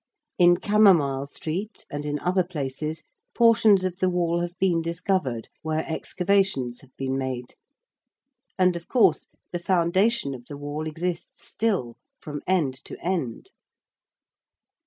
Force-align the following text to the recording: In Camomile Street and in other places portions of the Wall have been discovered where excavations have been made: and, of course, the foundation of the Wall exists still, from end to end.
In 0.39 0.57
Camomile 0.57 1.27
Street 1.27 1.85
and 1.91 2.07
in 2.07 2.17
other 2.21 2.43
places 2.43 3.03
portions 3.35 3.85
of 3.85 3.99
the 3.99 4.09
Wall 4.09 4.41
have 4.41 4.57
been 4.57 4.81
discovered 4.81 5.49
where 5.61 5.85
excavations 5.87 6.81
have 6.81 6.89
been 6.97 7.19
made: 7.19 7.53
and, 8.57 8.75
of 8.75 8.87
course, 8.87 9.27
the 9.51 9.59
foundation 9.59 10.33
of 10.33 10.45
the 10.47 10.57
Wall 10.57 10.87
exists 10.87 11.45
still, 11.45 11.97
from 12.19 12.41
end 12.47 12.73
to 12.85 12.99
end. 12.99 13.51